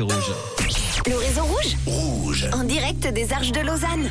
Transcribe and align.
Rouge. 0.00 0.32
Le 1.08 1.16
réseau 1.16 1.42
rouge 1.42 1.76
Rouge. 1.86 2.48
En 2.52 2.62
direct 2.62 3.12
des 3.12 3.32
Arches 3.32 3.50
de 3.50 3.60
Lausanne. 3.60 4.10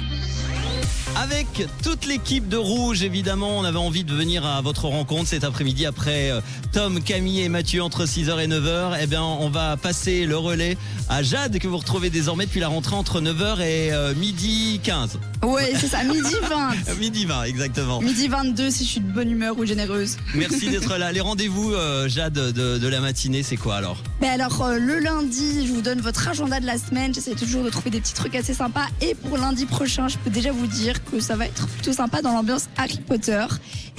Avec 1.16 1.66
toute 1.84 2.06
l'équipe 2.06 2.48
de 2.48 2.58
Rouge, 2.58 3.02
évidemment, 3.02 3.58
on 3.58 3.64
avait 3.64 3.78
envie 3.80 4.04
de 4.04 4.14
venir 4.14 4.46
à 4.46 4.62
votre 4.62 4.86
rencontre 4.86 5.28
cet 5.28 5.44
après-midi 5.44 5.88
après 5.88 6.30
euh, 6.30 6.42
Tom, 6.74 7.02
Camille 7.02 7.42
et 7.42 7.50
Mathieu 7.50 7.82
entre 7.82 8.06
6h 8.06 8.40
et 8.40 8.48
9h. 8.48 8.98
Eh 9.02 9.08
bien, 9.08 9.24
on 9.24 9.50
va 9.50 9.78
passer 9.78 10.26
le 10.28 10.38
relais 10.38 10.78
à 11.10 11.24
Jade 11.24 11.58
que 11.58 11.68
vous 11.68 11.78
retrouvez 11.78 12.12
désormais 12.12 12.46
depuis 12.46 12.60
la 12.60 12.68
rentrée 12.68 12.96
entre 12.96 13.20
9h 13.20 13.62
et 13.62 13.92
euh, 13.94 14.14
midi 14.14 14.80
15. 14.84 15.18
Ouais, 15.44 15.74
c'est 15.80 15.88
ça, 15.88 16.04
midi 16.04 16.36
20. 16.50 16.72
Euh, 16.90 16.96
Midi 17.00 17.26
20, 17.26 17.44
exactement. 17.46 18.00
Midi 18.00 18.28
22 18.28 18.70
si 18.70 18.84
je 18.86 18.90
suis 18.90 19.00
de 19.02 19.12
bonne 19.12 19.32
humeur 19.32 19.58
ou 19.58 19.66
généreuse. 19.66 20.18
Merci 20.36 20.70
d'être 20.70 20.98
là. 20.98 21.12
Les 21.12 21.22
rendez-vous, 21.22 21.74
euh, 21.74 22.08
Jade, 22.08 22.34
de, 22.34 22.78
de 22.78 22.88
la 22.88 23.00
matinée, 23.00 23.42
c'est 23.42 23.58
quoi 23.58 23.78
alors? 23.78 23.98
Mais 24.22 24.28
alors, 24.30 24.62
euh, 24.62 24.78
le 24.78 25.00
lundi, 25.00 25.66
je 25.68 25.74
vous 25.74 25.82
donne 25.82 26.00
votre 26.02 26.28
agenda 26.28 26.60
de 26.60 26.66
la 26.68 26.78
semaine. 26.78 27.12
J'essaie 27.14 27.34
toujours 27.34 27.64
de 27.64 27.70
trouver 27.72 27.90
des 27.90 28.02
petits 28.02 28.14
trucs 28.14 28.36
assez 28.36 28.54
sympas. 28.54 28.86
Et 29.02 29.16
pour 29.16 29.38
lundi 29.40 29.66
prochain, 29.66 30.08
je 30.08 30.18
peux 30.18 30.30
déjà 30.30 30.52
vous 30.52 30.68
dire 30.68 30.97
que 31.04 31.20
ça 31.20 31.36
va 31.36 31.46
être 31.46 31.68
plutôt 31.68 31.94
sympa 31.94 32.22
dans 32.22 32.34
l'ambiance 32.34 32.66
Harry 32.78 33.00
Potter. 33.00 33.46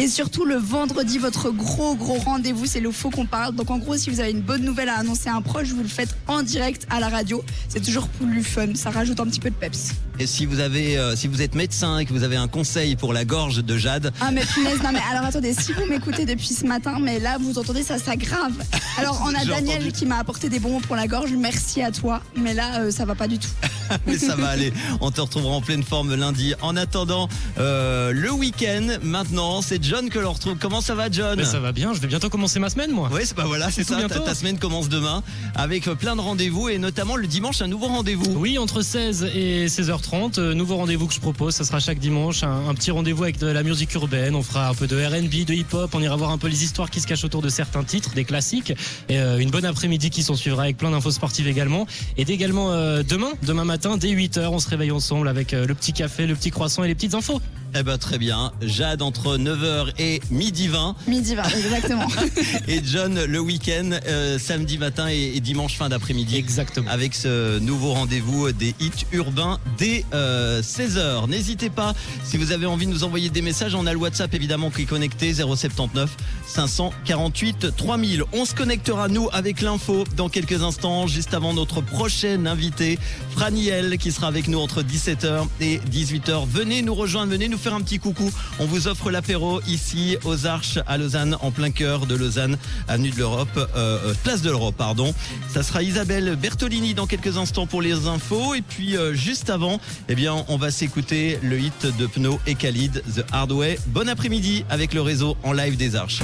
Et 0.01 0.07
surtout, 0.07 0.45
le 0.45 0.55
vendredi, 0.57 1.19
votre 1.19 1.51
gros, 1.51 1.97
gros 1.97 2.19
rendez-vous, 2.19 2.66
c'est 2.66 2.79
le 2.80 2.93
faux 2.93 3.11
qu'on 3.11 3.27
parle. 3.27 3.55
Donc, 3.57 3.71
en 3.71 3.79
gros, 3.79 3.97
si 3.97 4.11
vous 4.11 4.21
avez 4.21 4.30
une 4.30 4.43
bonne 4.43 4.62
nouvelle 4.62 4.88
à 4.88 4.95
annoncer 4.98 5.29
à 5.29 5.34
un 5.34 5.43
proche, 5.43 5.69
vous 5.71 5.83
le 5.83 5.88
faites 5.88 6.15
en 6.29 6.43
direct 6.43 6.87
à 6.91 7.01
la 7.01 7.09
radio. 7.09 7.43
C'est 7.69 7.83
toujours 7.83 8.07
plus 8.09 8.45
fun. 8.45 8.74
Ça 8.74 8.91
rajoute 8.91 9.19
un 9.19 9.24
petit 9.27 9.41
peu 9.41 9.51
de 9.51 9.57
peps. 9.57 9.93
Et 10.21 10.27
si 10.27 10.47
vous 10.47 10.61
avez, 10.61 10.97
euh, 10.98 11.16
si 11.16 11.27
vous 11.29 11.43
êtes 11.43 11.55
médecin 11.57 11.98
et 11.98 12.05
que 12.05 12.12
vous 12.12 12.23
avez 12.23 12.37
un 12.37 12.48
conseil 12.48 12.95
pour 12.97 13.12
la 13.12 13.24
gorge 13.24 13.65
de 13.65 13.77
Jade, 13.77 14.12
Ah 14.21 14.30
mais 14.33 14.45
punaise, 14.45 14.83
non 14.83 14.91
mais 14.93 15.01
alors 15.12 15.24
attendez, 15.24 15.55
si 15.55 15.73
vous 15.73 15.85
m'écoutez 15.88 16.24
depuis 16.24 16.49
ce 16.55 16.65
matin, 16.66 16.99
mais 17.01 17.21
là 17.21 17.37
vous 17.41 17.57
entendez 17.57 17.85
ça 17.85 17.99
s'aggrave. 17.99 18.52
Alors 18.99 19.23
on 19.24 19.33
a 19.33 19.45
Daniel 19.45 19.77
entendu. 19.79 19.93
qui 19.93 20.07
m'a 20.07 20.19
apporté 20.19 20.49
des 20.49 20.59
bonbons 20.59 20.80
pour 20.80 20.96
la 20.96 21.07
gorge, 21.07 21.30
merci 21.38 21.83
à 21.83 21.93
toi, 21.93 22.21
mais 22.37 22.52
là 22.52 22.80
euh, 22.80 22.91
ça 22.91 23.05
va 23.05 23.15
pas 23.15 23.29
du 23.29 23.38
tout. 23.38 23.49
mais 24.06 24.19
ça 24.19 24.37
va 24.37 24.48
aller. 24.48 24.73
On 25.01 25.10
te 25.10 25.20
retrouvera 25.20 25.55
en 25.55 25.60
pleine 25.60 25.82
forme 25.82 26.15
lundi. 26.15 26.54
En 26.62 26.76
attendant 26.76 27.29
euh, 27.59 28.12
le 28.12 28.30
week-end, 28.32 28.99
maintenant, 29.02 29.62
c'est 29.62 29.82
John 29.82 30.10
que 30.10 30.18
l'on 30.18 30.32
retrouve. 30.32 30.57
Comment 30.59 30.80
ça 30.80 30.95
va, 30.95 31.10
John 31.10 31.38
Mais 31.38 31.45
ça 31.45 31.60
va 31.60 31.73
bien, 31.73 31.93
je 31.95 32.01
vais 32.01 32.07
bientôt 32.09 32.29
commencer 32.30 32.59
ma 32.59 32.71
semaine 32.71 32.90
moi. 32.90 33.09
Oui, 33.12 33.23
c'est 33.24 33.37
bah 33.37 33.45
voilà, 33.46 33.71
c'est 33.71 33.85
ça. 33.85 33.96
Ta, 34.09 34.21
ta 34.21 34.35
semaine 34.35 34.59
commence 34.59 34.88
demain 34.88 35.23
avec 35.54 35.88
euh, 35.88 35.95
plein 35.95 36.16
de 36.16 36.21
rendez-vous 36.21 36.68
et 36.68 36.79
notamment 36.79 37.16
le 37.16 37.27
dimanche 37.27 37.62
un 37.62 37.66
nouveau 37.66 37.87
rendez-vous. 37.87 38.32
Oui, 38.37 38.59
entre 38.59 38.82
16 38.82 39.30
et 39.35 39.66
16h30, 39.66 40.38
euh, 40.38 40.55
nouveau 40.55 40.77
rendez-vous 40.77 41.07
que 41.07 41.15
je 41.15 41.21
propose, 41.21 41.55
ça 41.55 41.65
sera 41.65 41.80
chaque 41.80 41.99
dimanche, 41.99 42.43
un, 42.43 42.68
un 42.68 42.74
petit 42.74 42.90
rendez-vous 42.90 43.24
avec 43.24 43.38
de 43.38 43.46
la 43.46 43.62
musique 43.62 43.93
urbaine, 43.95 44.34
on 44.34 44.43
fera 44.43 44.68
un 44.68 44.74
peu 44.74 44.87
de 44.87 44.96
R&B, 44.96 45.45
de 45.45 45.55
hip-hop, 45.55 45.90
on 45.95 46.02
ira 46.02 46.16
voir 46.16 46.30
un 46.30 46.38
peu 46.38 46.49
les 46.49 46.65
histoires 46.65 46.90
qui 46.90 47.01
se 47.01 47.07
cachent 47.07 47.24
autour 47.24 47.43
de 47.43 47.49
certains 47.49 47.84
titres, 47.84 48.12
des 48.15 48.24
classiques, 48.24 48.73
et 49.09 49.18
euh, 49.18 49.38
une 49.38 49.51
bonne 49.51 49.65
après-midi 49.65 50.10
qui 50.10 50.23
s'en 50.23 50.34
suivra 50.34 50.65
avec 50.65 50.77
plein 50.77 50.90
d'infos 50.90 51.10
sportives 51.10 51.49
également, 51.49 51.87
et 52.16 52.23
également 52.23 52.73
euh, 52.73 53.02
demain, 53.02 53.30
demain 53.43 53.65
matin, 53.65 53.77
dès 53.79 54.12
8h, 54.12 54.48
on 54.48 54.59
se 54.59 54.68
réveille 54.68 54.90
ensemble 54.90 55.29
avec 55.29 55.54
euh, 55.54 55.66
le 55.66 55.74
petit 55.74 55.93
café, 55.93 56.26
le 56.26 56.34
petit 56.34 56.51
croissant 56.51 56.84
et 56.84 56.88
les 56.88 56.95
petites 56.95 57.15
infos. 57.15 57.40
Eh 57.74 57.83
ben 57.83 57.99
très 57.99 58.19
bien. 58.19 58.52
Jade 58.63 59.02
entre 59.02 59.37
9h 59.37 59.93
et 59.99 60.21
midi 60.30 60.69
20 60.69 60.97
Midi 61.07 61.35
20, 61.35 61.43
exactement. 61.45 62.07
et 62.69 62.80
John 62.85 63.23
le 63.24 63.41
week-end 63.41 63.91
euh, 64.06 64.38
samedi 64.38 64.78
matin 64.78 65.09
et, 65.09 65.37
et 65.37 65.41
dimanche 65.41 65.77
fin 65.77 65.89
d'après-midi. 65.89 66.37
Exactement. 66.37 66.91
avec 66.91 67.15
ce 67.15 67.59
nouveau 67.59 67.93
rendez-vous 67.93 68.53
des 68.53 68.75
hits 68.81 69.06
urbains 69.12 69.59
dès 69.77 70.05
16h. 70.12 71.28
N'hésitez 71.28 71.71
pas, 71.71 71.94
si 72.25 72.37
vous 72.37 72.53
avez 72.53 72.66
envie 72.66 72.87
de 72.87 72.93
nous 72.93 73.05
envoyer 73.05 73.31
des 73.31 73.43
messages, 73.43 73.75
on 73.75 73.87
a 73.87 73.93
le 73.93 73.99
WhatsApp 73.99 74.33
évidemment 74.34 74.71
qui 74.71 74.83
est 74.83 74.87
connecté 74.87 75.34
079 75.34 76.11
548 76.47 77.77
3000. 77.77 78.25
On 78.33 78.44
se 78.44 78.55
connectera 78.55 79.09
nous 79.09 79.28
avec 79.33 79.61
l'info 79.61 80.05
dans 80.16 80.28
quelques 80.28 80.62
instants, 80.62 81.06
juste 81.06 81.34
avant 81.34 81.53
notre 81.53 81.81
prochaine 81.81 82.47
invité, 82.47 82.99
Franiel, 83.31 83.99
qui 83.99 84.12
sera 84.12 84.28
avec 84.28 84.49
nous 84.49 84.59
entre 84.59 84.83
17h 84.83 85.47
et 85.61 85.78
18h. 85.91 86.47
Venez 86.49 86.83
nous 86.83 86.94
rejoindre, 86.94 87.33
venez 87.33 87.49
nous 87.49 87.57
faire 87.59 87.75
un 87.75 87.81
petit 87.81 87.98
coucou. 87.98 88.31
On 88.59 88.66
vous 88.66 88.88
offre 88.88 89.10
l'apéro 89.10 89.60
ici 89.66 90.16
aux 90.25 90.47
Arches 90.47 90.78
à 90.87 90.97
Lausanne, 90.97 91.37
en 91.41 91.50
plein 91.50 91.71
cœur 91.71 92.06
de 92.06 92.15
Lausanne, 92.15 92.56
avenue 92.87 93.10
de 93.10 93.19
l'Europe, 93.19 93.49
euh, 93.56 93.66
euh, 93.77 94.15
place 94.22 94.43
de 94.43 94.50
l'Europe, 94.50 94.77
pardon. 94.77 95.15
Ça 95.49 95.62
sera 95.62 95.83
Isabelle 95.83 96.37
Bertolini 96.37 96.94
dans 96.94 97.06
quelques 97.06 97.37
instants 97.37 97.66
pour 97.66 97.83
les 97.83 98.06
infos. 98.06 98.55
Et 98.55 98.62
puis 98.62 98.97
euh, 98.97 99.15
juste 99.15 99.50
avant, 99.50 99.81
eh 100.09 100.15
bien, 100.15 100.44
on 100.49 100.56
va 100.56 100.71
s'écouter 100.71 101.38
le 101.43 101.59
hit 101.59 101.87
de 101.99 102.06
Pno 102.06 102.41
et 102.47 102.55
Khalid, 102.55 103.03
The 103.15 103.25
Hard 103.33 103.53
Way. 103.53 103.78
Bon 103.88 104.09
après-midi 104.09 104.65
avec 104.71 104.94
le 104.94 105.03
réseau 105.03 105.37
en 105.43 105.53
live 105.53 105.77
des 105.77 105.97
Arches. 105.97 106.21